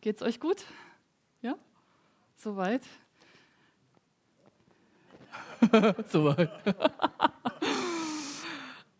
[0.00, 0.64] Geht's euch gut?
[1.40, 1.56] Ja?
[2.36, 2.82] Soweit?
[6.08, 6.50] Soweit.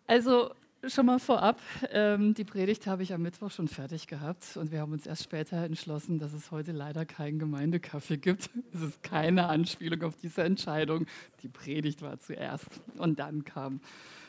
[0.06, 0.52] also
[0.88, 1.60] schon mal vorab,
[1.92, 5.24] ähm, die Predigt habe ich am Mittwoch schon fertig gehabt und wir haben uns erst
[5.24, 8.50] später entschlossen, dass es heute leider keinen Gemeindekaffee gibt.
[8.72, 11.06] Es ist keine Anspielung auf diese Entscheidung.
[11.42, 13.80] Die Predigt war zuerst und dann kam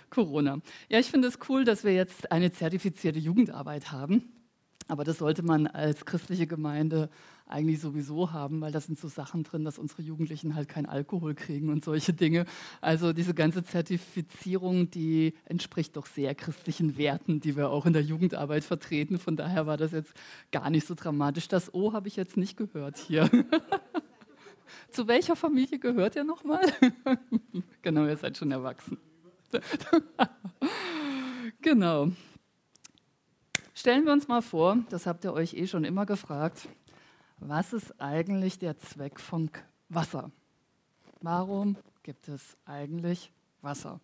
[0.09, 0.59] Corona.
[0.89, 4.32] Ja, ich finde es cool, dass wir jetzt eine zertifizierte Jugendarbeit haben.
[4.87, 7.09] Aber das sollte man als christliche Gemeinde
[7.45, 11.35] eigentlich sowieso haben, weil da sind so Sachen drin, dass unsere Jugendlichen halt keinen Alkohol
[11.35, 12.45] kriegen und solche Dinge.
[12.81, 18.01] Also diese ganze Zertifizierung, die entspricht doch sehr christlichen Werten, die wir auch in der
[18.01, 19.19] Jugendarbeit vertreten.
[19.19, 20.13] Von daher war das jetzt
[20.51, 21.47] gar nicht so dramatisch.
[21.47, 23.29] Das O habe ich jetzt nicht gehört hier.
[24.89, 26.65] Zu welcher Familie gehört ihr nochmal?
[27.81, 28.97] genau, ihr seid schon erwachsen.
[31.61, 32.11] genau.
[33.83, 36.69] Stellen wir uns mal vor, das habt ihr euch eh schon immer gefragt,
[37.39, 39.51] was ist eigentlich der Zweck von
[39.89, 40.31] Wasser?
[41.19, 43.29] Warum gibt es eigentlich
[43.61, 43.99] Wasser?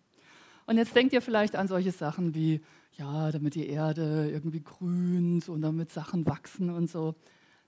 [0.66, 2.60] Und jetzt denkt ihr vielleicht an solche Sachen wie,
[2.98, 7.14] ja, damit die Erde irgendwie grünt und damit Sachen wachsen und so.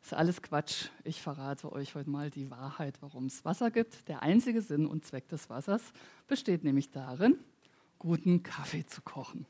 [0.01, 0.91] Das ist alles Quatsch.
[1.05, 4.07] Ich verrate euch heute mal die Wahrheit, warum es Wasser gibt.
[4.09, 5.81] Der einzige Sinn und Zweck des Wassers
[6.29, 7.39] besteht nämlich darin,
[7.99, 9.47] guten Kaffee zu kochen.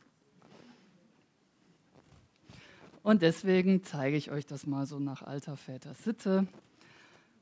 [3.02, 6.46] Und deswegen zeige ich euch das mal so nach alter Väter Sitte.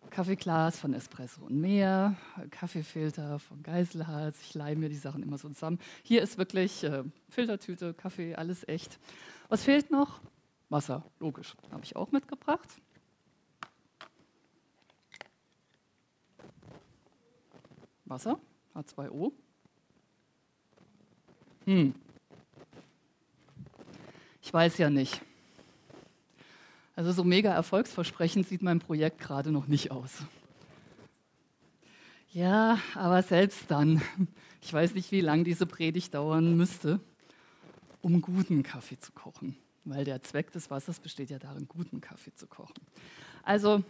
[0.09, 2.17] Kaffeeglas von Espresso und mehr,
[2.51, 4.37] Kaffeefilter von Geiselharz.
[4.43, 5.79] Ich leihe mir die Sachen immer so zusammen.
[6.03, 8.99] Hier ist wirklich äh, Filtertüte, Kaffee, alles echt.
[9.49, 10.21] Was fehlt noch?
[10.71, 11.55] Wasser, logisch.
[11.71, 12.69] Habe ich auch mitgebracht.
[18.07, 18.41] Wasser,
[18.75, 19.33] H2O.
[21.67, 21.95] Hm.
[24.43, 25.21] Ich weiß ja nicht.
[27.01, 30.11] Also so mega erfolgsversprechend sieht mein Projekt gerade noch nicht aus.
[32.31, 34.03] Ja, aber selbst dann.
[34.61, 37.01] Ich weiß nicht, wie lange diese Predigt dauern müsste,
[38.03, 39.57] um guten Kaffee zu kochen.
[39.87, 42.83] Weil der Zweck des Wassers besteht ja darin, guten Kaffee zu kochen.
[43.45, 43.83] Also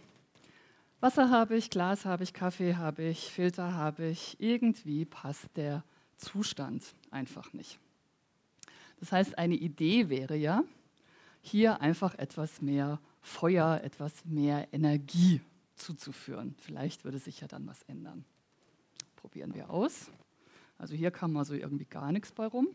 [1.01, 4.37] Wasser habe ich, Glas habe ich, Kaffee habe ich, Filter habe ich.
[4.39, 5.83] Irgendwie passt der
[6.15, 7.77] Zustand einfach nicht.
[9.01, 10.63] Das heißt, eine Idee wäre ja,
[11.41, 15.41] hier einfach etwas mehr Feuer, etwas mehr Energie
[15.75, 16.55] zuzuführen.
[16.59, 18.25] Vielleicht würde sich ja dann was ändern.
[19.15, 20.11] Probieren wir aus.
[20.77, 22.67] Also hier kam mal so irgendwie gar nichts bei rum.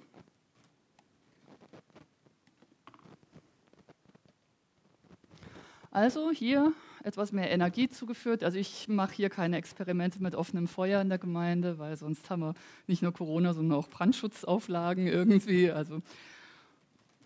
[5.91, 6.73] Also hier
[7.05, 8.45] etwas mehr Energie zugeführt.
[8.45, 12.43] Also ich mache hier keine Experimente mit offenem Feuer in der Gemeinde, weil sonst haben
[12.43, 12.55] wir
[12.87, 15.71] nicht nur Corona, sondern auch Brandschutzauflagen irgendwie.
[15.71, 16.03] Also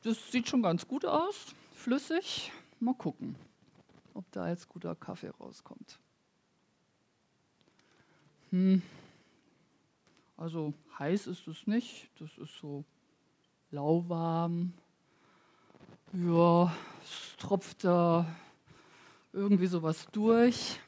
[0.03, 2.53] das sieht schon ganz gut aus, flüssig.
[2.79, 3.37] Mal gucken,
[4.15, 5.99] ob da jetzt guter Kaffee rauskommt.
[8.51, 8.83] Hm.
[10.37, 12.85] Also heiß ist es nicht, das ist so
[13.71, 14.73] lauwarm.
[16.13, 18.27] Ja, es tropft da
[19.33, 20.81] irgendwie sowas durch.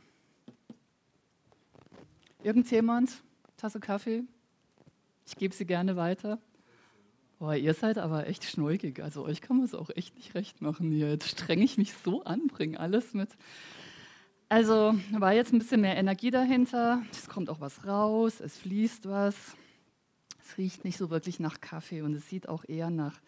[2.43, 3.23] Irgendjemand?
[3.57, 4.25] Tasse Kaffee?
[5.27, 6.41] Ich gebe sie gerne weiter.
[7.43, 9.03] Boah, ihr seid aber echt schnulkig.
[9.03, 11.11] Also euch kann man es auch echt nicht recht machen hier.
[11.11, 13.31] Jetzt strenge ich mich so an, bringe alles mit.
[14.49, 17.03] Also war jetzt ein bisschen mehr Energie dahinter.
[17.11, 19.35] Es kommt auch was raus, es fließt was.
[20.41, 23.21] Es riecht nicht so wirklich nach Kaffee und es sieht auch eher nach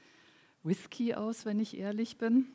[0.62, 2.47] Whisky aus, wenn ich ehrlich bin.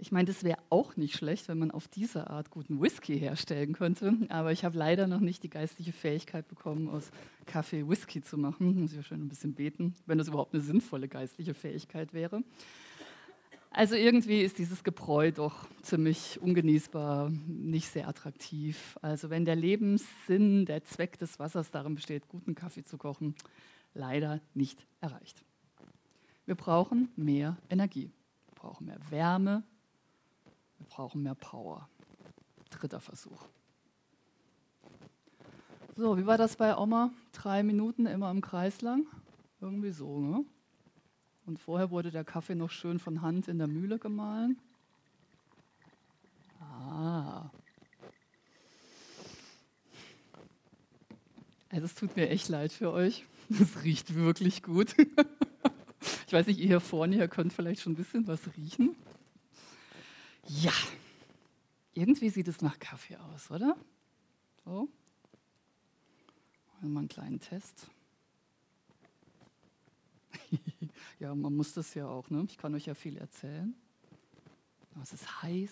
[0.00, 3.72] Ich meine, das wäre auch nicht schlecht, wenn man auf diese Art guten Whisky herstellen
[3.72, 4.14] könnte.
[4.28, 7.10] Aber ich habe leider noch nicht die geistliche Fähigkeit bekommen, aus
[7.46, 8.80] Kaffee Whisky zu machen.
[8.80, 12.44] Muss ich ja schon ein bisschen beten, wenn das überhaupt eine sinnvolle geistliche Fähigkeit wäre.
[13.70, 18.96] Also irgendwie ist dieses Gebräu doch ziemlich ungenießbar, nicht sehr attraktiv.
[19.02, 23.34] Also wenn der Lebenssinn, der Zweck des Wassers darin besteht, guten Kaffee zu kochen,
[23.94, 25.44] leider nicht erreicht.
[26.46, 28.10] Wir brauchen mehr Energie.
[28.46, 29.64] Wir brauchen mehr Wärme,
[30.78, 31.88] wir brauchen mehr Power.
[32.70, 33.46] Dritter Versuch.
[35.96, 37.10] So, wie war das bei Oma?
[37.32, 39.06] Drei Minuten immer im Kreis lang?
[39.60, 40.44] Irgendwie so, ne?
[41.46, 44.60] Und vorher wurde der Kaffee noch schön von Hand in der Mühle gemahlen.
[46.60, 47.50] Ah.
[51.70, 53.24] Also es tut mir echt leid für euch.
[53.50, 54.94] Es riecht wirklich gut.
[56.28, 58.94] Ich weiß nicht, ihr hier vorne, ihr könnt vielleicht schon ein bisschen was riechen.
[60.48, 60.72] Ja,
[61.92, 63.76] irgendwie sieht es nach Kaffee aus, oder?
[64.64, 64.88] So.
[66.80, 67.88] Mal einen kleinen Test.
[71.18, 72.46] ja, man muss das ja auch, ne?
[72.48, 73.74] Ich kann euch ja viel erzählen.
[74.94, 75.70] Aber es ist heiß,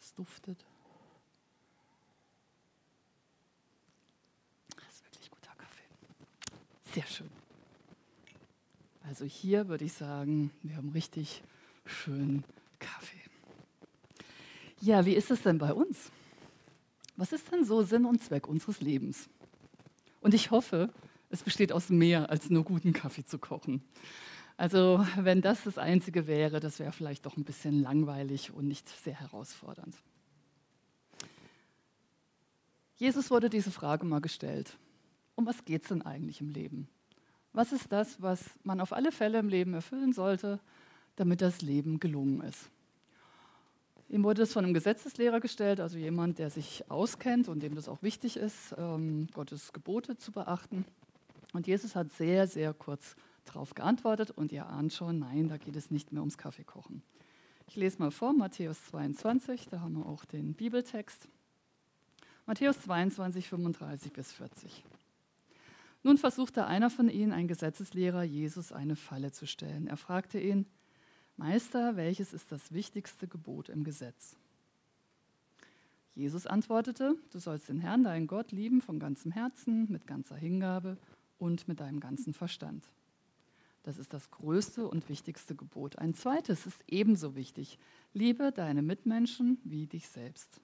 [0.00, 0.64] Es duftet.
[4.76, 5.84] Das ist wirklich guter Kaffee.
[6.94, 7.30] Sehr schön.
[9.02, 11.42] Also hier würde ich sagen, wir haben richtig
[11.84, 12.44] schön
[12.78, 13.17] Kaffee.
[14.80, 16.10] Ja, wie ist es denn bei uns?
[17.16, 19.28] Was ist denn so Sinn und Zweck unseres Lebens?
[20.20, 20.92] Und ich hoffe,
[21.30, 23.82] es besteht aus mehr als nur guten Kaffee zu kochen.
[24.56, 28.88] Also wenn das das Einzige wäre, das wäre vielleicht doch ein bisschen langweilig und nicht
[28.88, 29.96] sehr herausfordernd.
[32.96, 34.76] Jesus wurde diese Frage mal gestellt.
[35.34, 36.88] Um was geht es denn eigentlich im Leben?
[37.52, 40.60] Was ist das, was man auf alle Fälle im Leben erfüllen sollte,
[41.16, 42.70] damit das Leben gelungen ist?
[44.10, 47.88] Ihm wurde es von einem Gesetzeslehrer gestellt, also jemand, der sich auskennt und dem das
[47.88, 50.86] auch wichtig ist, ähm, Gottes Gebote zu beachten.
[51.52, 55.76] Und Jesus hat sehr, sehr kurz darauf geantwortet und ihr ahnt schon, nein, da geht
[55.76, 57.02] es nicht mehr ums Kaffeekochen.
[57.66, 61.28] Ich lese mal vor, Matthäus 22, da haben wir auch den Bibeltext.
[62.46, 64.84] Matthäus 22, 35 bis 40.
[66.02, 69.86] Nun versuchte einer von ihnen, ein Gesetzeslehrer, Jesus eine Falle zu stellen.
[69.86, 70.64] Er fragte ihn,
[71.38, 74.36] Meister, welches ist das wichtigste Gebot im Gesetz?
[76.16, 80.98] Jesus antwortete, du sollst den Herrn, deinen Gott, lieben von ganzem Herzen, mit ganzer Hingabe
[81.38, 82.84] und mit deinem ganzen Verstand.
[83.84, 85.96] Das ist das größte und wichtigste Gebot.
[85.96, 87.78] Ein zweites ist ebenso wichtig.
[88.12, 90.60] Liebe deine Mitmenschen wie dich selbst.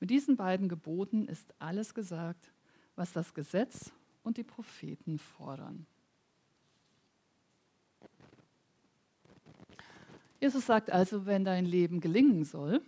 [0.00, 2.52] Mit diesen beiden Geboten ist alles gesagt,
[2.96, 3.92] was das Gesetz
[4.24, 5.86] und die Propheten fordern.
[10.40, 12.82] Jesus sagt also, wenn dein Leben gelingen soll,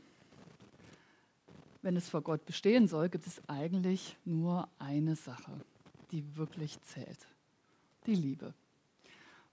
[1.83, 5.53] wenn es vor Gott bestehen soll, gibt es eigentlich nur eine Sache,
[6.11, 7.29] die wirklich zählt.
[8.07, 8.55] Die Liebe.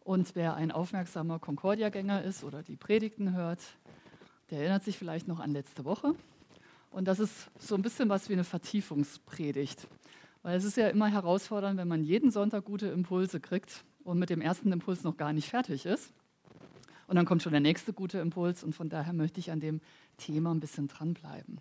[0.04, 3.60] Und wer ein aufmerksamer Concordia-Gänger ist oder die Predigten hört,
[4.50, 6.16] der erinnert sich vielleicht noch an letzte Woche.
[6.92, 9.88] Und das ist so ein bisschen was wie eine Vertiefungspredigt.
[10.42, 14.30] Weil es ist ja immer herausfordernd, wenn man jeden Sonntag gute Impulse kriegt und mit
[14.30, 16.12] dem ersten Impuls noch gar nicht fertig ist.
[17.08, 19.82] Und dann kommt schon der nächste gute Impuls und von daher möchte ich an dem
[20.18, 21.60] Thema ein bisschen dranbleiben.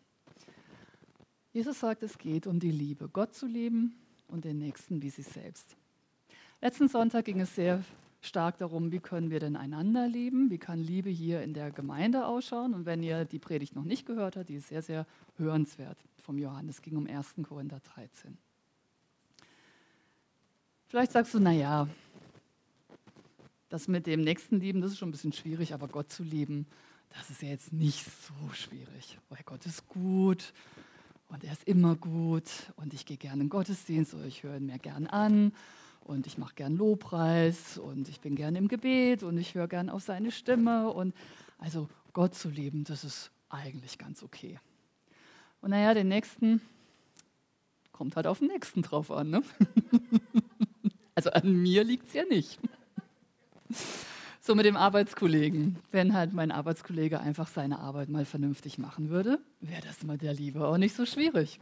[1.53, 3.94] Jesus sagt, es geht um die Liebe, Gott zu lieben
[4.29, 5.77] und den Nächsten wie sich selbst.
[6.61, 7.83] Letzten Sonntag ging es sehr
[8.23, 12.25] stark darum, wie können wir denn einander lieben, wie kann Liebe hier in der Gemeinde
[12.25, 12.73] ausschauen.
[12.73, 15.06] Und wenn ihr die Predigt noch nicht gehört habt, die ist sehr, sehr
[15.37, 17.35] hörenswert vom Johannes, ging um 1.
[17.43, 18.39] Korinther 13.
[20.87, 21.89] Vielleicht sagst du, naja,
[23.73, 26.67] das mit dem Nächsten lieben, das ist schon ein bisschen schwierig, aber Gott zu lieben,
[27.09, 30.53] das ist ja jetzt nicht so schwierig, weil Gott ist gut
[31.29, 34.67] und er ist immer gut und ich gehe gerne in Gottesdienst oder ich höre ihn
[34.67, 35.55] mir gern an
[36.01, 39.89] und ich mache gern Lobpreis und ich bin gern im Gebet und ich höre gern
[39.89, 41.15] auf seine Stimme und
[41.57, 44.61] also Gott zu lieben, das ist eigentlich ganz okay.
[45.63, 46.61] Und naja, den Nächsten
[47.91, 49.31] kommt halt auf den Nächsten drauf an.
[49.31, 49.43] Ne?
[51.15, 52.59] Also an mir liegt es ja nicht.
[54.45, 55.77] So mit dem Arbeitskollegen.
[55.93, 60.35] Wenn halt mein Arbeitskollege einfach seine Arbeit mal vernünftig machen würde, wäre das mit der
[60.35, 61.61] Liebe auch nicht so schwierig.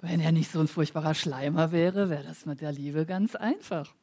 [0.00, 3.94] Wenn er nicht so ein furchtbarer Schleimer wäre, wäre das mit der Liebe ganz einfach.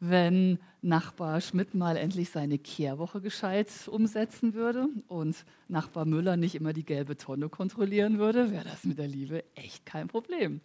[0.00, 6.72] Wenn Nachbar Schmidt mal endlich seine Kehrwoche gescheit umsetzen würde und Nachbar Müller nicht immer
[6.72, 10.60] die gelbe Tonne kontrollieren würde, wäre das mit der Liebe echt kein Problem.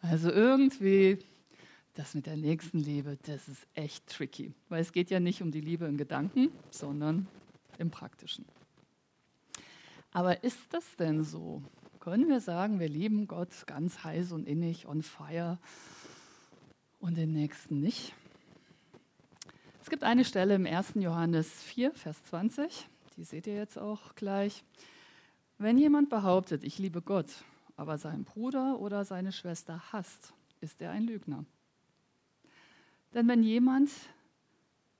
[0.00, 1.18] Also irgendwie
[1.98, 5.60] das mit der Nächstenliebe, das ist echt tricky, weil es geht ja nicht um die
[5.60, 7.26] Liebe im Gedanken, sondern
[7.76, 8.44] im Praktischen.
[10.12, 11.60] Aber ist das denn so?
[11.98, 15.58] Können wir sagen, wir lieben Gott ganz heiß und innig, on fire
[17.00, 18.14] und den Nächsten nicht?
[19.82, 20.92] Es gibt eine Stelle im 1.
[20.94, 24.62] Johannes 4, Vers 20, die seht ihr jetzt auch gleich.
[25.58, 27.44] Wenn jemand behauptet, ich liebe Gott,
[27.76, 31.44] aber seinen Bruder oder seine Schwester hasst, ist er ein Lügner.
[33.14, 33.90] Denn wenn jemand,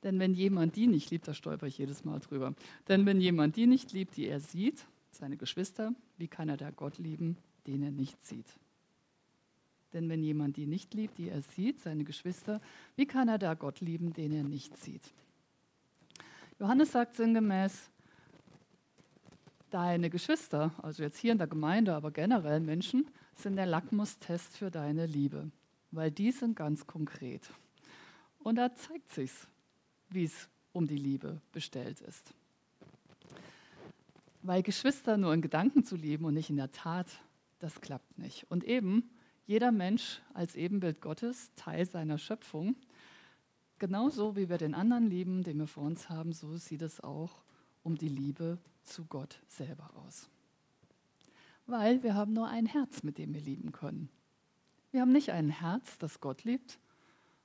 [0.03, 2.55] denn wenn jemand die nicht liebt, da stolper ich jedes Mal drüber,
[2.89, 6.71] denn wenn jemand die nicht liebt, die er sieht, seine Geschwister, wie kann er da
[6.71, 7.37] Gott lieben,
[7.67, 8.47] den er nicht sieht?
[9.93, 12.61] Denn wenn jemand die nicht liebt, die er sieht, seine Geschwister,
[12.97, 15.03] wie kann er da Gott lieben, den er nicht sieht?
[16.59, 17.91] Johannes sagt sinngemäß,
[19.71, 24.71] deine Geschwister, also jetzt hier in der Gemeinde, aber generell Menschen, sind der Lackmustest für
[24.71, 25.51] deine Liebe,
[25.91, 27.49] weil die sind ganz konkret.
[28.39, 29.33] Und da zeigt sich,
[30.11, 32.33] wie es um die Liebe bestellt ist.
[34.43, 37.07] Weil Geschwister nur in Gedanken zu lieben und nicht in der Tat,
[37.59, 38.47] das klappt nicht.
[38.51, 39.11] Und eben,
[39.47, 42.77] jeder Mensch als Ebenbild Gottes, Teil seiner Schöpfung,
[43.79, 47.43] genauso wie wir den anderen lieben, den wir vor uns haben, so sieht es auch
[47.83, 50.29] um die Liebe zu Gott selber aus.
[51.67, 54.09] weil wir haben nur ein Herz, mit dem wir lieben können.
[54.91, 56.79] Wir haben nicht ein Herz, das Gott liebt,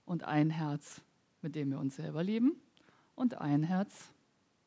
[0.05, 1.01] und ein Herz,
[1.41, 2.59] mit dem wir uns selber lieben,
[3.15, 4.11] und ein Herz,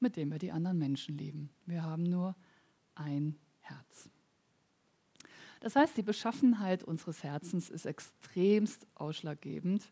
[0.00, 1.50] mit dem wir die anderen Menschen lieben.
[1.64, 2.36] Wir haben nur
[2.94, 4.08] ein Herz.
[5.60, 9.90] Das heißt, die Beschaffenheit unseres Herzens ist extremst ausschlaggebend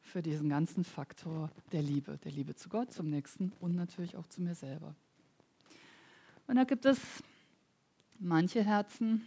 [0.00, 4.26] für diesen ganzen Faktor der Liebe, der Liebe zu Gott, zum Nächsten und natürlich auch
[4.26, 4.94] zu mir selber.
[6.46, 7.00] Und da gibt es
[8.18, 9.26] manche Herzen,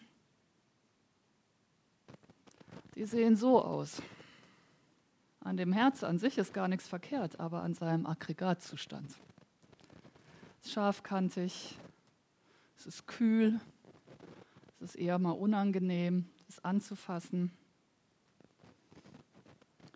[2.95, 4.01] die sehen so aus.
[5.47, 9.15] An dem Herz an sich ist gar nichts verkehrt, aber an seinem Aggregatzustand.
[10.59, 11.77] Es ist scharfkantig,
[12.75, 13.57] es ist kühl,
[14.75, 17.53] es ist eher mal unangenehm, es anzufassen.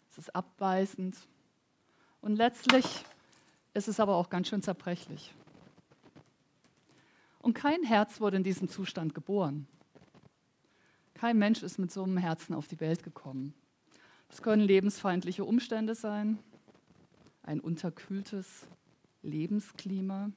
[0.09, 1.17] Es ist abbeißend.
[2.21, 2.85] Und letztlich
[3.73, 5.35] ist es aber auch ganz schön zerbrechlich.
[7.39, 9.67] Und kein Herz wurde in diesem Zustand geboren.
[11.13, 13.53] Kein Mensch ist mit so einem Herzen auf die Welt gekommen.
[14.31, 16.39] Es können lebensfeindliche Umstände sein,
[17.43, 18.65] ein unterkühltes
[19.23, 20.31] Lebensklima,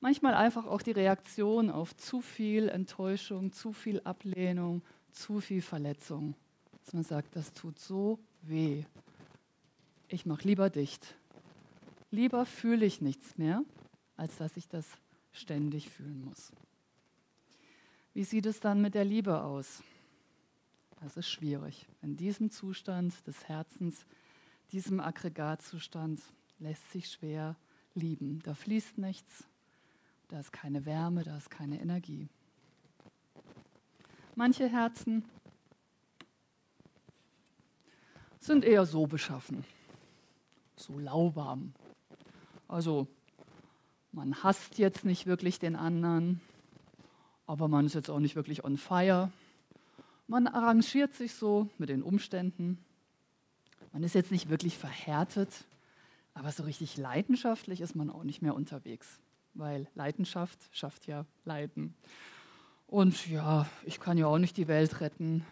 [0.00, 6.34] manchmal einfach auch die Reaktion auf zu viel Enttäuschung, zu viel Ablehnung, zu viel Verletzung.
[6.84, 8.84] Dass man sagt, das tut so weh.
[10.08, 11.16] Ich mache lieber dicht.
[12.10, 13.64] Lieber fühle ich nichts mehr,
[14.18, 14.86] als dass ich das
[15.32, 16.52] ständig fühlen muss.
[18.12, 19.82] Wie sieht es dann mit der Liebe aus?
[21.00, 21.86] Das ist schwierig.
[22.02, 24.06] In diesem Zustand des Herzens,
[24.72, 26.20] diesem Aggregatzustand,
[26.58, 27.56] lässt sich schwer
[27.94, 28.40] lieben.
[28.44, 29.44] Da fließt nichts,
[30.28, 32.28] da ist keine Wärme, da ist keine Energie.
[34.34, 35.24] Manche Herzen
[38.38, 39.64] sind eher so beschaffen,
[40.76, 41.72] so lauwarm.
[42.68, 43.06] Also
[44.12, 46.40] man hasst jetzt nicht wirklich den anderen,
[47.46, 49.30] aber man ist jetzt auch nicht wirklich on fire.
[50.28, 52.78] Man arrangiert sich so mit den Umständen.
[53.92, 55.50] Man ist jetzt nicht wirklich verhärtet,
[56.34, 59.20] aber so richtig leidenschaftlich ist man auch nicht mehr unterwegs,
[59.54, 61.94] weil Leidenschaft schafft ja Leiden.
[62.88, 65.44] Und ja, ich kann ja auch nicht die Welt retten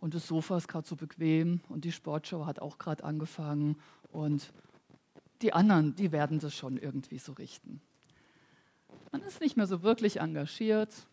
[0.00, 3.76] und das Sofa ist gerade so bequem und die Sportshow hat auch gerade angefangen
[4.12, 4.52] und
[5.42, 7.80] die anderen, die werden das schon irgendwie so richten.
[9.12, 11.06] Man ist nicht mehr so wirklich engagiert.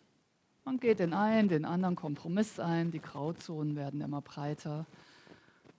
[0.63, 2.91] Man geht den einen, den anderen Kompromiss ein.
[2.91, 4.85] Die Grauzonen werden immer breiter.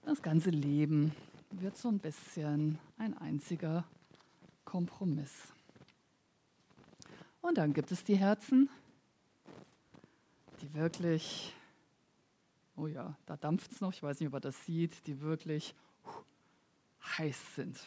[0.05, 1.13] Das ganze Leben
[1.51, 3.85] wird so ein bisschen ein einziger
[4.65, 5.31] Kompromiss.
[7.41, 8.69] Und dann gibt es die Herzen,
[10.61, 11.53] die wirklich
[12.75, 15.75] oh ja, da dampft es noch, ich weiß nicht, ob er das sieht, die wirklich
[17.17, 17.79] heiß sind,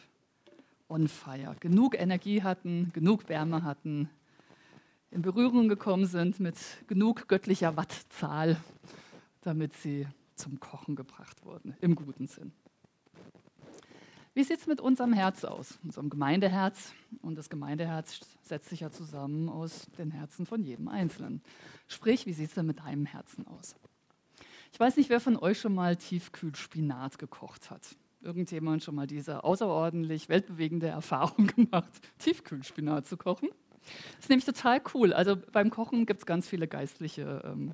[0.89, 4.09] on fire, genug Energie hatten, genug Wärme hatten,
[5.11, 8.57] in Berührung gekommen sind mit genug göttlicher Wattzahl,
[9.41, 12.51] damit sie zum Kochen gebracht wurden, im guten Sinn.
[14.33, 16.93] Wie sieht es mit unserem Herz aus, unserem Gemeindeherz?
[17.23, 21.41] Und das Gemeindeherz setzt sich ja zusammen aus den Herzen von jedem Einzelnen.
[21.87, 23.75] Sprich, wie sieht es denn mit deinem Herzen aus?
[24.71, 27.95] Ich weiß nicht, wer von euch schon mal Tiefkühlspinat gekocht hat.
[28.21, 33.49] Irgendjemand schon mal diese außerordentlich weltbewegende Erfahrung gemacht, Tiefkühlspinat zu kochen?
[34.15, 35.13] Das ist nämlich total cool.
[35.13, 37.73] Also beim Kochen gibt es ganz viele geistliche ähm,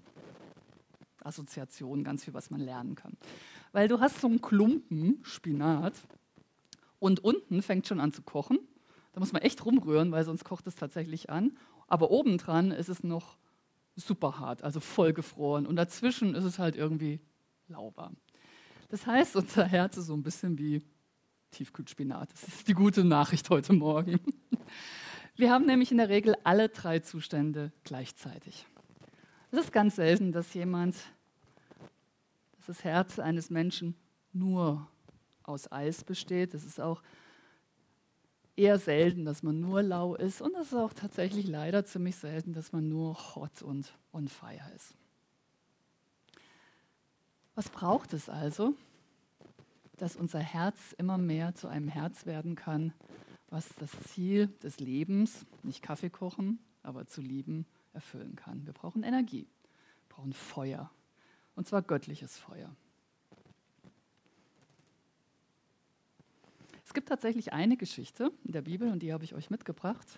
[1.22, 3.18] Assoziationen, ganz viel, was man lernen kann.
[3.72, 5.94] Weil du hast so einen Klumpen Spinat
[7.00, 8.60] und unten fängt schon an zu kochen.
[9.14, 11.58] Da muss man echt rumrühren, weil sonst kocht es tatsächlich an.
[11.88, 13.38] Aber obendran ist es noch
[13.96, 15.66] super hart, also vollgefroren.
[15.68, 17.20] Und dazwischen ist es halt irgendwie
[17.68, 18.18] lauwarm.
[18.90, 20.82] Das heißt, unser Herz ist so ein bisschen wie
[21.52, 22.32] Tiefkühlspinat.
[22.32, 24.20] Das ist die gute Nachricht heute Morgen.
[25.36, 28.68] Wir haben nämlich in der Regel alle drei Zustände gleichzeitig.
[29.52, 30.96] Es ist ganz selten, dass jemand,
[32.58, 33.96] dass das Herz eines Menschen
[34.32, 34.88] nur
[35.42, 36.54] aus Eis besteht.
[36.54, 37.02] Es ist auch
[38.56, 42.54] eher selten, dass man nur lau ist und es ist auch tatsächlich leider ziemlich selten,
[42.54, 44.94] dass man nur hot und on fire ist.
[47.56, 48.76] Was braucht es also,
[49.98, 52.94] dass unser Herz immer mehr zu einem Herz werden kann,
[53.54, 58.66] was das Ziel des Lebens, nicht Kaffee kochen, aber zu lieben, erfüllen kann?
[58.66, 60.90] Wir brauchen Energie, wir brauchen Feuer,
[61.56, 62.76] und zwar göttliches Feuer.
[66.84, 70.18] Es gibt tatsächlich eine Geschichte in der Bibel, und die habe ich euch mitgebracht,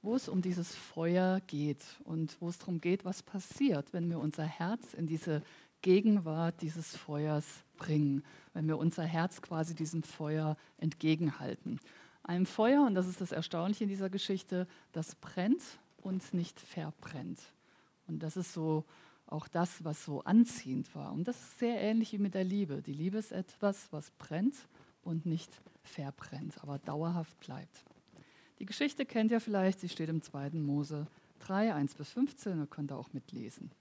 [0.00, 4.18] wo es um dieses Feuer geht und wo es darum geht, was passiert, wenn wir
[4.18, 5.42] unser Herz in diese
[5.82, 7.46] Gegenwart dieses Feuers
[7.76, 11.78] bringen, wenn wir unser Herz quasi diesem Feuer entgegenhalten.
[12.30, 15.62] Einem Feuer, und das ist das Erstaunliche in dieser Geschichte, das brennt
[15.96, 17.40] und nicht verbrennt.
[18.06, 18.84] Und das ist so
[19.26, 21.12] auch das, was so anziehend war.
[21.12, 22.82] Und das ist sehr ähnlich wie mit der Liebe.
[22.82, 24.54] Die Liebe ist etwas, was brennt
[25.02, 25.50] und nicht
[25.82, 27.84] verbrennt, aber dauerhaft bleibt.
[28.60, 30.50] Die Geschichte kennt ihr vielleicht, sie steht im 2.
[30.50, 31.08] Mose
[31.40, 33.72] 3, 1 bis 15, ihr könnt ihr auch mitlesen.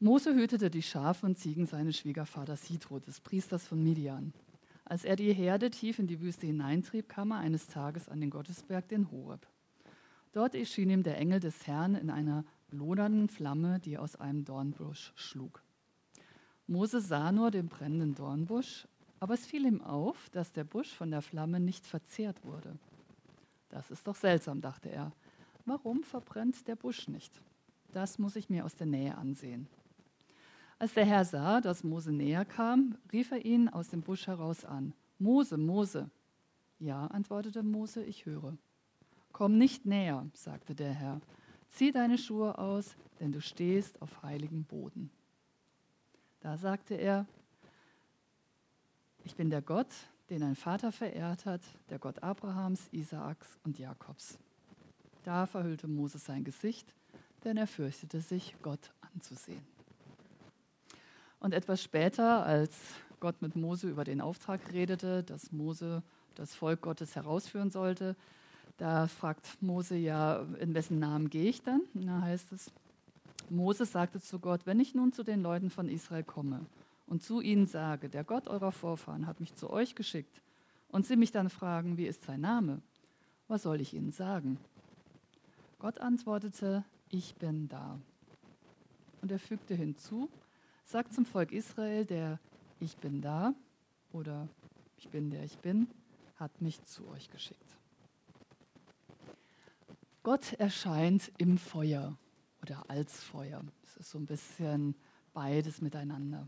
[0.00, 4.32] Mose hütete die Schafe und Ziegen seines Schwiegervaters Hidro, des Priesters von Midian.
[4.92, 8.28] Als er die Herde tief in die Wüste hineintrieb, kam er eines Tages an den
[8.28, 9.46] Gottesberg, den Horeb.
[10.32, 15.14] Dort erschien ihm der Engel des Herrn in einer lodernden Flamme, die aus einem Dornbusch
[15.16, 15.62] schlug.
[16.66, 18.86] Mose sah nur den brennenden Dornbusch,
[19.18, 22.76] aber es fiel ihm auf, dass der Busch von der Flamme nicht verzehrt wurde.
[23.70, 25.10] Das ist doch seltsam, dachte er.
[25.64, 27.40] Warum verbrennt der Busch nicht?
[27.94, 29.68] Das muss ich mir aus der Nähe ansehen.
[30.82, 34.64] Als der Herr sah, dass Mose näher kam, rief er ihn aus dem Busch heraus
[34.64, 34.94] an.
[35.20, 36.10] Mose, Mose.
[36.80, 38.58] Ja, antwortete Mose, ich höre.
[39.30, 41.20] Komm nicht näher, sagte der Herr.
[41.68, 45.12] Zieh deine Schuhe aus, denn du stehst auf heiligem Boden.
[46.40, 47.26] Da sagte er,
[49.22, 49.86] ich bin der Gott,
[50.30, 54.36] den dein Vater verehrt hat, der Gott Abrahams, Isaaks und Jakobs.
[55.22, 56.92] Da verhüllte Mose sein Gesicht,
[57.44, 59.71] denn er fürchtete sich, Gott anzusehen.
[61.42, 62.70] Und etwas später, als
[63.18, 66.04] Gott mit Mose über den Auftrag redete, dass Mose
[66.36, 68.14] das Volk Gottes herausführen sollte,
[68.78, 71.80] da fragt Mose ja, in wessen Namen gehe ich dann?
[71.94, 72.70] Da heißt es,
[73.50, 76.64] Mose sagte zu Gott, wenn ich nun zu den Leuten von Israel komme
[77.08, 80.40] und zu ihnen sage, der Gott eurer Vorfahren hat mich zu euch geschickt,
[80.92, 82.82] und sie mich dann fragen, wie ist sein Name,
[83.48, 84.58] was soll ich ihnen sagen?
[85.80, 87.98] Gott antwortete, ich bin da.
[89.22, 90.28] Und er fügte hinzu,
[90.84, 92.38] sagt zum Volk Israel, der
[92.80, 93.54] Ich bin da
[94.12, 94.48] oder
[94.98, 95.88] Ich bin der Ich bin,
[96.36, 97.78] hat mich zu euch geschickt.
[100.22, 102.16] Gott erscheint im Feuer
[102.62, 103.62] oder als Feuer.
[103.84, 104.94] Es ist so ein bisschen
[105.32, 106.46] beides miteinander.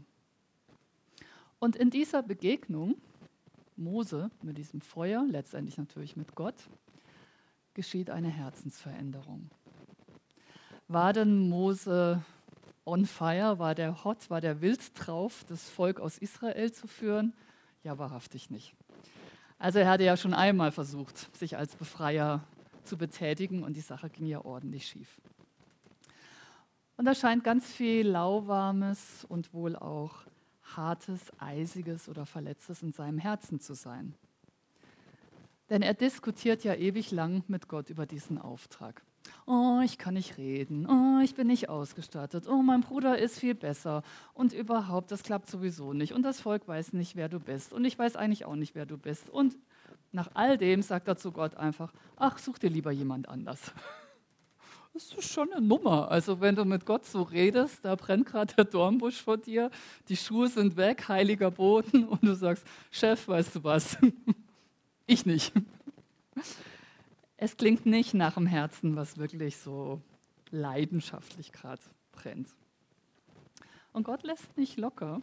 [1.59, 2.97] Und in dieser Begegnung,
[3.77, 6.68] Mose mit diesem Feuer, letztendlich natürlich mit Gott,
[7.75, 9.51] geschieht eine Herzensveränderung.
[10.87, 12.25] War denn Mose
[12.85, 13.59] on fire?
[13.59, 14.31] War der hot?
[14.31, 17.35] War der wild drauf, das Volk aus Israel zu führen?
[17.83, 18.75] Ja, wahrhaftig nicht.
[19.59, 22.44] Also er hatte ja schon einmal versucht, sich als Befreier
[22.83, 25.20] zu betätigen und die Sache ging ja ordentlich schief.
[26.97, 30.25] Und da scheint ganz viel lauwarmes und wohl auch
[30.77, 34.14] hartes, eisiges oder verletztes in seinem Herzen zu sein.
[35.70, 39.03] Denn er diskutiert ja ewig lang mit Gott über diesen Auftrag.
[39.47, 40.87] Oh, ich kann nicht reden.
[40.87, 42.47] Oh, ich bin nicht ausgestattet.
[42.49, 44.03] Oh, mein Bruder ist viel besser.
[44.33, 46.15] Und überhaupt, das klappt sowieso nicht.
[46.15, 47.73] Und das Volk weiß nicht, wer du bist.
[47.73, 49.29] Und ich weiß eigentlich auch nicht, wer du bist.
[49.29, 49.57] Und
[50.13, 53.61] nach all dem sagt er zu Gott einfach, ach, such dir lieber jemand anders.
[54.95, 56.09] Das ist schon eine Nummer.
[56.09, 59.73] Also wenn du mit Gott so redest, da brennt gerade der Dornbusch vor dir,
[60.09, 63.99] die Schuhe sind weg, heiliger Boden und du sagst, Chef, weißt du was?
[65.07, 65.53] Ich nicht.
[67.37, 70.01] Es klingt nicht nach dem Herzen, was wirklich so
[70.51, 72.49] leidenschaftlich gerade brennt.
[73.92, 75.20] Und Gott lässt nicht locker.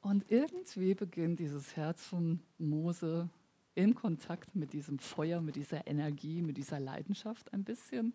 [0.00, 3.28] Und irgendwie beginnt dieses Herz von Mose
[3.74, 8.14] in Kontakt mit diesem Feuer, mit dieser Energie, mit dieser Leidenschaft ein bisschen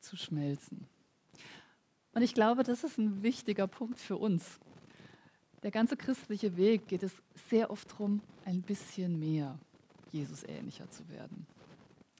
[0.00, 0.86] zu schmelzen.
[2.14, 4.58] Und ich glaube, das ist ein wichtiger Punkt für uns.
[5.62, 7.12] Der ganze christliche Weg geht es
[7.48, 9.58] sehr oft darum, ein bisschen mehr
[10.10, 11.46] Jesus ähnlicher zu werden.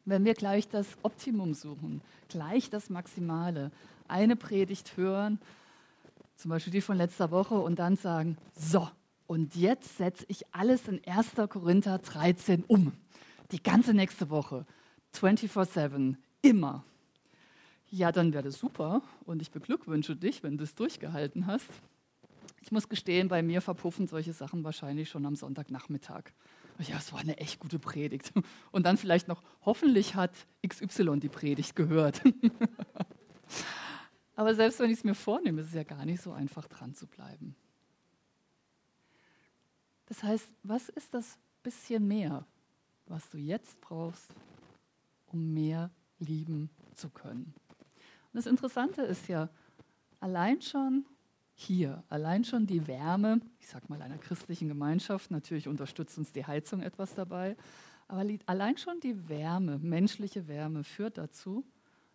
[0.04, 3.70] Wenn wir gleich das Optimum suchen, gleich das Maximale,
[4.08, 5.38] eine Predigt hören,
[6.36, 8.88] zum Beispiel die von letzter Woche, und dann sagen, so,
[9.26, 11.34] und jetzt setze ich alles in 1.
[11.48, 12.92] Korinther 13 um.
[13.52, 14.66] Die ganze nächste Woche.
[15.14, 16.16] 24-7.
[16.42, 16.84] Immer.
[17.90, 19.02] Ja, dann wäre das super.
[19.24, 21.68] Und ich beglückwünsche dich, wenn du es durchgehalten hast.
[22.62, 26.32] Ich muss gestehen, bei mir verpuffen solche Sachen wahrscheinlich schon am Sonntagnachmittag.
[26.78, 28.32] Ja, es war eine echt gute Predigt.
[28.70, 30.32] Und dann vielleicht noch, hoffentlich hat
[30.66, 32.22] XY die Predigt gehört.
[34.34, 36.94] Aber selbst wenn ich es mir vornehme, ist es ja gar nicht so einfach dran
[36.94, 37.54] zu bleiben.
[40.06, 42.46] Das heißt, was ist das bisschen mehr,
[43.06, 44.34] was du jetzt brauchst,
[45.26, 47.54] um mehr lieben zu können?
[48.32, 49.50] Und das Interessante ist ja,
[50.20, 51.04] allein schon
[51.54, 56.46] hier, allein schon die Wärme, ich sag mal einer christlichen Gemeinschaft, natürlich unterstützt uns die
[56.46, 57.56] Heizung etwas dabei,
[58.08, 61.64] aber allein schon die Wärme, menschliche Wärme führt dazu,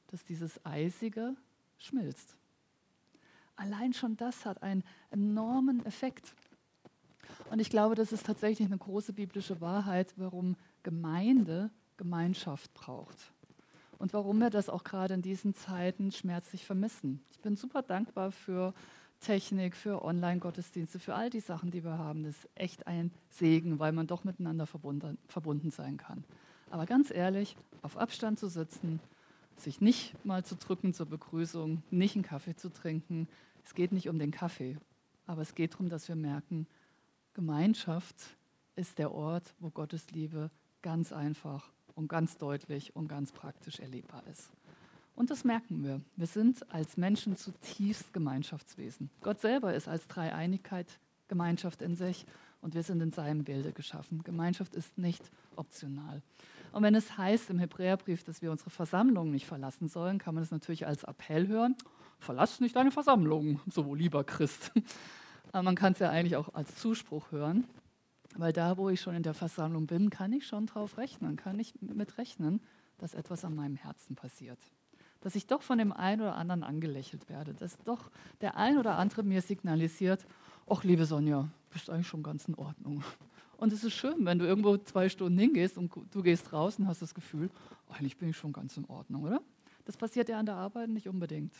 [0.07, 1.35] dass dieses Eisige
[1.77, 2.35] schmilzt.
[3.55, 6.35] Allein schon das hat einen enormen Effekt.
[7.49, 13.31] Und ich glaube, das ist tatsächlich eine große biblische Wahrheit, warum Gemeinde Gemeinschaft braucht.
[13.97, 17.21] und warum wir das auch gerade in diesen Zeiten schmerzlich vermissen.
[17.31, 18.73] Ich bin super dankbar für
[19.19, 22.23] Technik, für Online-Gottesdienste, für all die Sachen, die wir haben.
[22.23, 26.23] Das ist echt ein Segen, weil man doch miteinander verbunden, verbunden sein kann.
[26.69, 28.99] Aber ganz ehrlich, auf Abstand zu sitzen,
[29.57, 33.27] sich nicht mal zu drücken zur Begrüßung, nicht einen Kaffee zu trinken,
[33.65, 34.77] es geht nicht um den Kaffee,
[35.25, 36.67] aber es geht darum, dass wir merken,
[37.33, 38.15] Gemeinschaft
[38.75, 40.51] ist der Ort, wo Gottes Liebe
[40.81, 44.51] ganz einfach und ganz deutlich und ganz praktisch erlebbar ist.
[45.17, 45.99] Und das merken wir.
[46.15, 49.09] Wir sind als Menschen zutiefst Gemeinschaftswesen.
[49.21, 52.27] Gott selber ist als Dreieinigkeit Gemeinschaft in sich
[52.61, 54.21] und wir sind in seinem Bilde geschaffen.
[54.23, 56.21] Gemeinschaft ist nicht optional.
[56.71, 60.43] Und wenn es heißt im Hebräerbrief, dass wir unsere Versammlung nicht verlassen sollen, kann man
[60.43, 61.75] das natürlich als Appell hören.
[62.19, 64.71] Verlass nicht deine Versammlung, so lieber Christ.
[65.51, 67.65] Aber man kann es ja eigentlich auch als Zuspruch hören.
[68.35, 71.59] Weil da, wo ich schon in der Versammlung bin, kann ich schon drauf rechnen, kann
[71.59, 72.61] ich mit rechnen,
[72.99, 74.59] dass etwas an meinem Herzen passiert.
[75.21, 78.97] Dass ich doch von dem einen oder anderen angelächelt werde, dass doch der ein oder
[78.97, 80.25] andere mir signalisiert,
[80.69, 83.03] ach liebe Sonja, bist eigentlich schon ganz in Ordnung.
[83.57, 86.87] Und es ist schön, wenn du irgendwo zwei Stunden hingehst und du gehst raus und
[86.87, 87.49] hast das Gefühl,
[87.89, 89.41] eigentlich bin ich schon ganz in Ordnung, oder?
[89.85, 91.53] Das passiert ja an der Arbeit nicht unbedingt.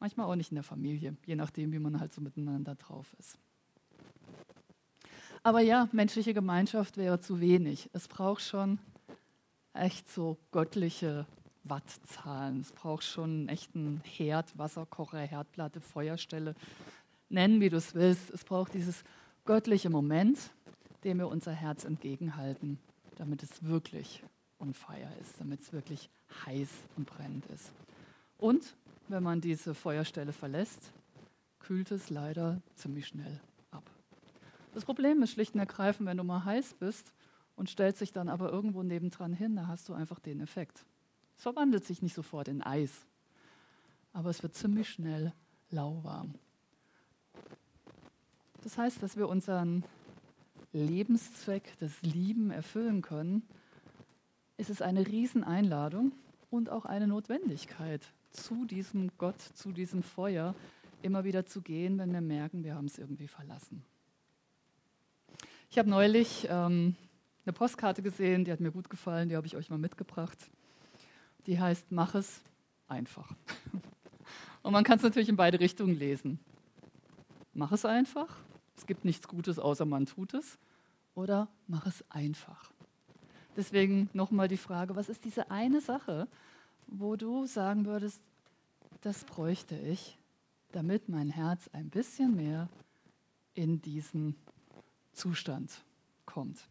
[0.00, 3.38] Manchmal auch nicht in der Familie, je nachdem, wie man halt so miteinander drauf ist.
[5.42, 7.90] Aber ja, menschliche Gemeinschaft wäre zu wenig.
[7.92, 8.78] Es braucht schon
[9.72, 11.26] echt so göttliche
[11.64, 12.60] Wattzahlen.
[12.60, 16.54] Es braucht schon einen echten Herd, Wasserkocher, Herdplatte, Feuerstelle.
[17.28, 18.30] Nennen, wie du es willst.
[18.30, 19.04] Es braucht dieses
[19.44, 20.38] göttliche Moment,
[21.04, 22.78] dem wir unser Herz entgegenhalten,
[23.16, 24.22] damit es wirklich
[24.58, 26.10] on fire ist, damit es wirklich
[26.46, 27.70] heiß und brennend ist.
[28.36, 28.74] Und
[29.08, 30.92] wenn man diese Feuerstelle verlässt,
[31.58, 33.40] kühlt es leider ziemlich schnell
[34.78, 37.12] das Problem ist schlicht und ergreifend, wenn du mal heiß bist
[37.56, 40.84] und stellst dich dann aber irgendwo nebendran hin, da hast du einfach den Effekt.
[41.38, 42.90] Es verwandelt sich nicht sofort in Eis,
[44.12, 45.32] aber es wird ziemlich schnell
[45.70, 46.34] lauwarm.
[48.64, 49.84] Das heißt, dass wir unseren
[50.72, 53.44] Lebenszweck des Lieben erfüllen können,
[54.56, 56.10] ist es eine Rieseneinladung
[56.50, 60.56] und auch eine Notwendigkeit, zu diesem Gott, zu diesem Feuer
[61.02, 63.84] immer wieder zu gehen, wenn wir merken, wir haben es irgendwie verlassen.
[65.70, 66.96] Ich habe neulich ähm,
[67.44, 70.50] eine Postkarte gesehen, die hat mir gut gefallen, die habe ich euch mal mitgebracht.
[71.46, 72.40] Die heißt Mach es
[72.88, 73.32] einfach.
[74.62, 76.38] Und man kann es natürlich in beide Richtungen lesen.
[77.54, 78.36] Mach es einfach.
[78.76, 80.58] Es gibt nichts Gutes, außer man tut es.
[81.14, 82.70] Oder mach es einfach.
[83.56, 86.28] Deswegen nochmal die Frage, was ist diese eine Sache,
[86.86, 88.20] wo du sagen würdest,
[89.00, 90.16] das bräuchte ich,
[90.72, 92.68] damit mein Herz ein bisschen mehr
[93.54, 94.36] in diesen
[95.12, 95.82] Zustand
[96.24, 96.68] kommt.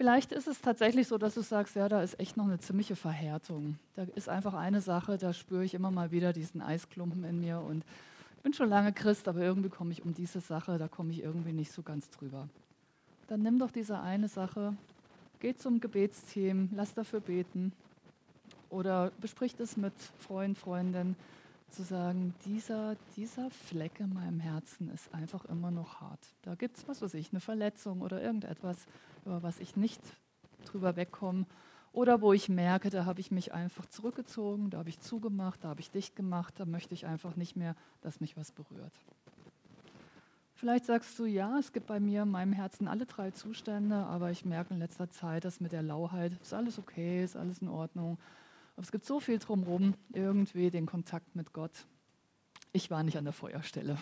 [0.00, 2.96] Vielleicht ist es tatsächlich so, dass du sagst, ja, da ist echt noch eine ziemliche
[2.96, 3.78] Verhärtung.
[3.96, 7.60] Da ist einfach eine Sache, da spüre ich immer mal wieder diesen Eisklumpen in mir
[7.60, 7.84] und
[8.38, 11.22] ich bin schon lange Christ, aber irgendwie komme ich um diese Sache, da komme ich
[11.22, 12.48] irgendwie nicht so ganz drüber.
[13.28, 14.74] Dann nimm doch diese eine Sache,
[15.38, 17.74] geh zum Gebetsteam, lass dafür beten
[18.70, 21.14] oder besprich das mit Freunden, Freundinnen
[21.70, 26.20] zu sagen, dieser, dieser Fleck in meinem Herzen ist einfach immer noch hart.
[26.42, 28.86] Da gibt es, was weiß ich, eine Verletzung oder irgendetwas,
[29.24, 30.00] über was ich nicht
[30.64, 31.46] drüber wegkomme.
[31.92, 35.68] Oder wo ich merke, da habe ich mich einfach zurückgezogen, da habe ich zugemacht, da
[35.68, 38.92] habe ich dicht gemacht, da möchte ich einfach nicht mehr, dass mich was berührt.
[40.54, 44.30] Vielleicht sagst du, ja, es gibt bei mir in meinem Herzen alle drei Zustände, aber
[44.30, 47.68] ich merke in letzter Zeit, dass mit der Lauheit ist alles okay, ist alles in
[47.68, 48.18] Ordnung.
[48.80, 51.84] Aber es gibt so viel drumherum, irgendwie den Kontakt mit Gott.
[52.72, 53.98] Ich war nicht an der Feuerstelle.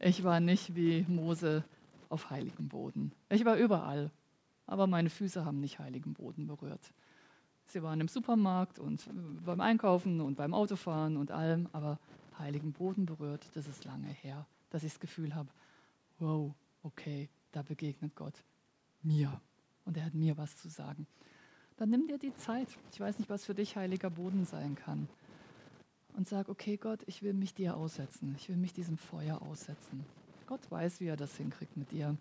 [0.00, 1.62] Ich war nicht wie Mose
[2.08, 3.12] auf heiligem Boden.
[3.28, 4.10] Ich war überall,
[4.66, 6.94] aber meine Füße haben nicht heiligen Boden berührt.
[7.66, 9.10] Sie waren im Supermarkt und
[9.44, 11.98] beim Einkaufen und beim Autofahren und allem, aber
[12.38, 15.50] heiligen Boden berührt, das ist lange her, dass ich das Gefühl habe,
[16.18, 18.42] wow, okay, da begegnet Gott
[19.02, 19.38] mir
[19.84, 21.06] und er hat mir was zu sagen
[21.78, 22.68] dann nimm dir die Zeit.
[22.92, 25.08] Ich weiß nicht, was für dich heiliger Boden sein kann.
[26.16, 28.34] Und sag, okay Gott, ich will mich dir aussetzen.
[28.36, 30.04] Ich will mich diesem Feuer aussetzen.
[30.46, 32.16] Gott weiß, wie er das hinkriegt mit dir.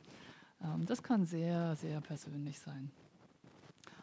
[0.64, 2.92] Ähm, das kann sehr, sehr persönlich sein.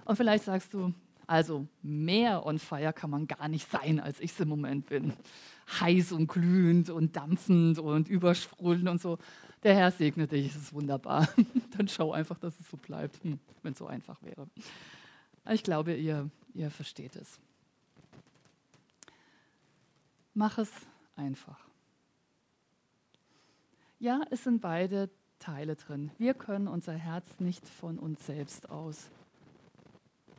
[0.05, 0.93] Und vielleicht sagst du,
[1.27, 5.13] also mehr on fire kann man gar nicht sein, als ich es im Moment bin.
[5.81, 9.19] Heiß und glühend und dampfend und übersprudelnd und so.
[9.63, 11.29] Der Herr segne dich, es ist wunderbar.
[11.77, 14.49] Dann schau einfach, dass es so bleibt, hm, wenn es so einfach wäre.
[15.51, 17.39] Ich glaube, ihr, ihr versteht es.
[20.33, 20.71] Mach es
[21.17, 21.69] einfach.
[23.99, 26.11] Ja, es sind beide Teile drin.
[26.19, 29.11] Wir können unser Herz nicht von uns selbst aus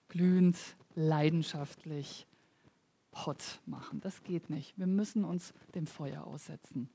[0.08, 0.58] glühend,
[0.96, 2.26] leidenschaftlich,
[3.14, 4.02] hot machen.
[4.02, 4.78] Das geht nicht.
[4.78, 6.90] Wir müssen uns dem Feuer aussetzen.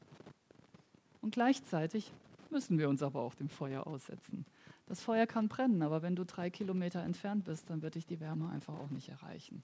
[1.20, 2.12] Und gleichzeitig
[2.50, 4.44] müssen wir uns aber auch dem Feuer aussetzen.
[4.90, 8.18] Das Feuer kann brennen, aber wenn du drei Kilometer entfernt bist, dann wird dich die
[8.18, 9.62] Wärme einfach auch nicht erreichen.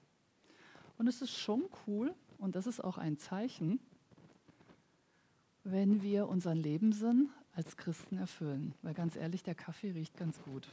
[0.97, 3.81] Und es ist schon cool, und das ist auch ein Zeichen,
[5.65, 8.73] wenn wir unseren Lebenssinn als Christen erfüllen.
[8.83, 10.69] Weil ganz ehrlich, der Kaffee riecht ganz gut.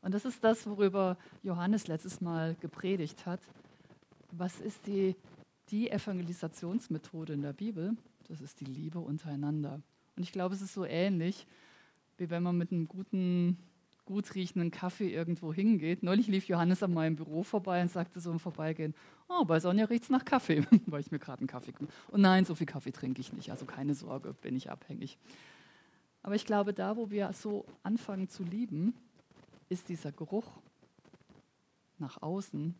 [0.00, 3.40] Und das ist das, worüber Johannes letztes Mal gepredigt hat.
[4.30, 5.16] Was ist die,
[5.68, 7.94] die Evangelisationsmethode in der Bibel?
[8.28, 9.82] Das ist die Liebe untereinander.
[10.16, 11.46] Und ich glaube, es ist so ähnlich,
[12.16, 13.58] wie wenn man mit einem guten,
[14.04, 16.02] gut riechenden Kaffee irgendwo hingeht.
[16.02, 18.94] Neulich lief Johannes an meinem Büro vorbei und sagte so im Vorbeigehen,
[19.28, 22.20] oh, bei Sonja riecht es nach Kaffee, weil ich mir gerade einen Kaffee gemacht Und
[22.20, 25.18] nein, so viel Kaffee trinke ich nicht, also keine Sorge, bin ich abhängig.
[26.22, 28.94] Aber ich glaube, da, wo wir so anfangen zu lieben,
[29.68, 30.46] ist dieser Geruch
[31.98, 32.74] nach außen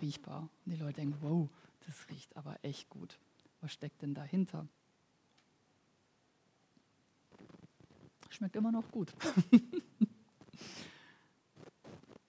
[0.00, 0.48] riechbar.
[0.64, 1.48] Und die Leute denken, wow,
[1.86, 3.18] das riecht aber echt gut.
[3.60, 4.68] Was steckt denn dahinter?
[8.30, 9.14] Schmeckt immer noch gut.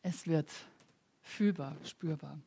[0.09, 0.49] es wird
[1.21, 2.39] fühlbar, spürbar.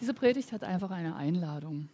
[0.00, 1.88] Diese Predigt hat einfach eine Einladung.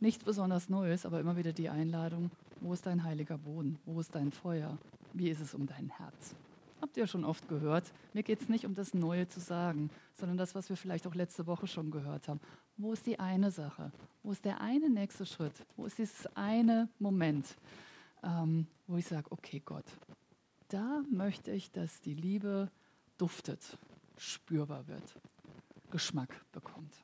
[0.00, 3.78] Nichts besonders Neues, aber immer wieder die Einladung, wo ist dein heiliger Boden?
[3.84, 4.76] Wo ist dein Feuer?
[5.12, 6.34] Wie ist es um dein Herz?
[6.80, 7.92] Habt ihr schon oft gehört?
[8.12, 11.14] Mir geht es nicht um das Neue zu sagen, sondern das, was wir vielleicht auch
[11.14, 12.40] letzte Woche schon gehört haben.
[12.76, 13.92] Wo ist die eine Sache?
[14.24, 15.54] Wo ist der eine nächste Schritt?
[15.76, 17.46] Wo ist dieses eine Moment,
[18.24, 19.84] ähm, wo ich sage, okay Gott,
[20.72, 22.70] da möchte ich, dass die Liebe
[23.18, 23.78] duftet,
[24.16, 25.02] spürbar wird,
[25.90, 26.94] Geschmack bekommt.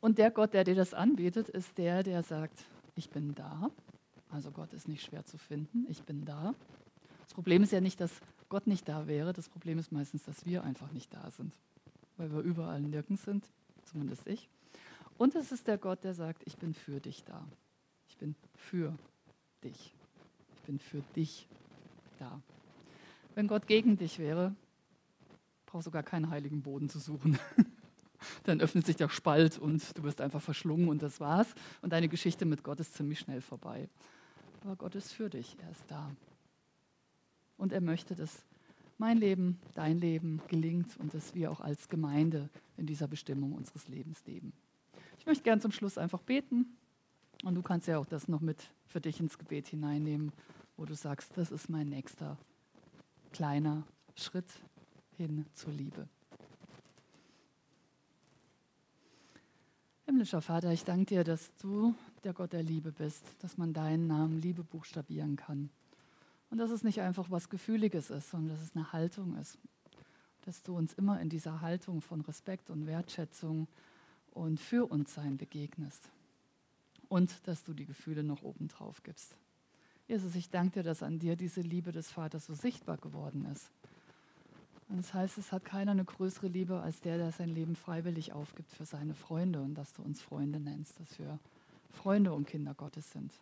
[0.00, 3.70] Und der Gott, der dir das anbietet, ist der, der sagt, ich bin da.
[4.30, 6.54] Also Gott ist nicht schwer zu finden, ich bin da.
[7.22, 8.12] Das Problem ist ja nicht, dass
[8.48, 11.54] Gott nicht da wäre, das Problem ist meistens, dass wir einfach nicht da sind,
[12.16, 13.48] weil wir überall nirgends sind,
[13.84, 14.48] zumindest ich.
[15.16, 17.46] Und es ist der Gott, der sagt, ich bin für dich da.
[18.08, 18.94] Ich bin für
[19.62, 19.94] dich.
[20.64, 21.46] Ich bin für dich
[22.18, 22.40] da.
[23.34, 24.54] Wenn Gott gegen dich wäre,
[25.66, 27.38] brauchst du gar keinen heiligen Boden zu suchen.
[28.44, 31.54] dann öffnet sich der Spalt und du wirst einfach verschlungen und das war's.
[31.82, 33.90] Und deine Geschichte mit Gott ist ziemlich schnell vorbei.
[34.62, 36.10] Aber Gott ist für dich, er ist da.
[37.58, 38.42] Und er möchte, dass
[38.96, 42.48] mein Leben, dein Leben gelingt und dass wir auch als Gemeinde
[42.78, 44.54] in dieser Bestimmung unseres Lebens leben.
[45.18, 46.74] Ich möchte gern zum Schluss einfach beten
[47.44, 50.32] und du kannst ja auch das noch mit für dich ins Gebet hineinnehmen,
[50.76, 52.38] wo du sagst, das ist mein nächster
[53.32, 53.84] kleiner
[54.16, 54.48] Schritt
[55.16, 56.08] hin zur Liebe.
[60.06, 64.06] Himmlischer Vater, ich danke dir, dass du der Gott der Liebe bist, dass man deinen
[64.06, 65.70] Namen Liebe buchstabieren kann.
[66.50, 69.58] Und dass es nicht einfach was Gefühliges ist, sondern dass es eine Haltung ist.
[70.42, 73.66] Dass du uns immer in dieser Haltung von Respekt und Wertschätzung
[74.30, 76.10] und für uns sein begegnest.
[77.14, 79.36] Und dass du die Gefühle noch obendrauf gibst.
[80.08, 83.70] Jesus, ich danke dir, dass an dir diese Liebe des Vaters so sichtbar geworden ist.
[84.88, 88.32] Und das heißt, es hat keiner eine größere Liebe als der, der sein Leben freiwillig
[88.32, 91.38] aufgibt für seine Freunde und dass du uns Freunde nennst, dass wir
[91.92, 93.32] Freunde und Kinder Gottes sind.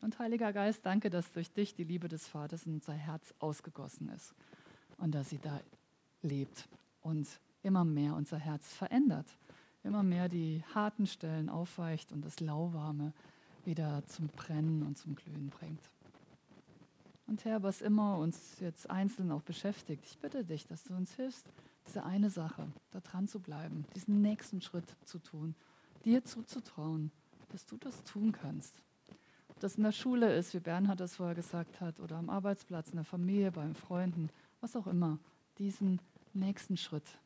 [0.00, 4.08] Und Heiliger Geist, danke, dass durch dich die Liebe des Vaters in unser Herz ausgegossen
[4.08, 4.34] ist
[4.98, 5.60] und dass sie da
[6.22, 6.68] lebt
[7.02, 7.28] und
[7.62, 9.26] immer mehr unser Herz verändert,
[9.84, 13.12] immer mehr die harten Stellen aufweicht und das Lauwarme
[13.64, 15.90] wieder zum Brennen und zum Glühen bringt.
[17.26, 21.14] Und Herr, was immer uns jetzt einzeln auch beschäftigt, ich bitte dich, dass du uns
[21.14, 21.46] hilfst,
[21.86, 25.54] diese eine Sache, da dran zu bleiben, diesen nächsten Schritt zu tun,
[26.04, 27.10] dir zuzutrauen,
[27.50, 28.82] dass du das tun kannst.
[29.48, 32.90] Ob das in der Schule ist, wie Bernhard das vorher gesagt hat, oder am Arbeitsplatz,
[32.90, 35.18] in der Familie, beim Freunden, was auch immer,
[35.58, 36.00] diesen
[36.34, 37.18] nächsten Schritt,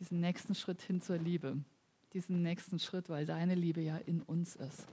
[0.00, 1.56] diesen nächsten Schritt hin zur Liebe,
[2.14, 4.86] diesen nächsten Schritt, weil deine Liebe ja in uns ist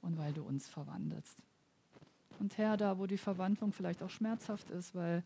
[0.00, 1.36] und weil du uns verwandelst.
[2.38, 5.24] Und Herr, da wo die Verwandlung vielleicht auch schmerzhaft ist, weil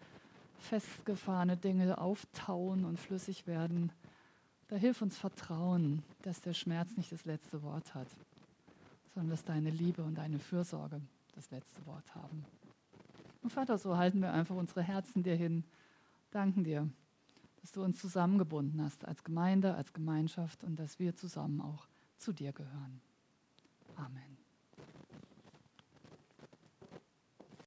[0.59, 3.93] festgefahrene Dinge auftauen und flüssig werden,
[4.69, 8.09] da hilf uns vertrauen, dass der Schmerz nicht das letzte Wort hat,
[9.15, 11.01] sondern dass deine Liebe und deine Fürsorge
[11.35, 12.45] das letzte Wort haben.
[13.43, 15.65] Und Vater, so halten wir einfach unsere Herzen dir hin,
[16.31, 16.89] danken dir,
[17.63, 21.87] dass du uns zusammengebunden hast als Gemeinde, als Gemeinschaft und dass wir zusammen auch
[22.19, 23.01] zu dir gehören.
[23.97, 24.32] Amen.